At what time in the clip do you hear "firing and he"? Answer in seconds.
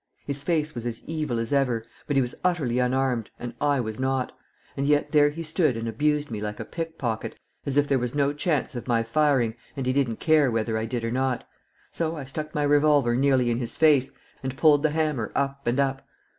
9.03-9.93